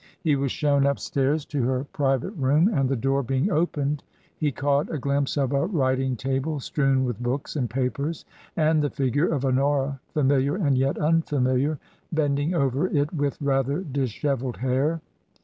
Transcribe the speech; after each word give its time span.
He 0.23 0.35
was 0.35 0.51
shown 0.51 0.87
upstairs 0.87 1.45
I30 1.45 1.49
TRANSITION. 1.49 1.61
to 1.61 1.67
her 1.67 1.83
private 1.93 2.31
room, 2.31 2.67
and 2.73 2.89
the 2.89 2.95
door 2.95 3.21
being 3.21 3.51
opened, 3.51 4.01
he 4.35 4.51
caught 4.51 4.91
a 4.91 4.97
glimpse 4.97 5.37
of 5.37 5.51
a 5.53 5.67
writing 5.67 6.15
table 6.15 6.59
strewn 6.59 7.05
with 7.05 7.21
books 7.21 7.55
and 7.55 7.69
papers, 7.69 8.25
and 8.57 8.81
the 8.81 8.89
figure 8.89 9.27
of 9.27 9.45
Honora— 9.45 9.99
familiar 10.15 10.55
and 10.55 10.75
yet 10.75 10.97
unfamiliar— 10.97 11.77
^bending 12.15 12.53
over 12.55 12.87
it 12.87 13.13
with 13.13 13.39
rather 13.43 13.81
dishevelled 13.81 14.57
hair. 14.57 15.01